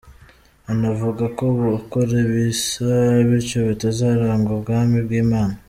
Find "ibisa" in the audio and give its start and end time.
2.25-2.91